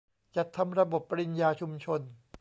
[0.35, 2.01] จัดทำระบบปริญญาชุมชน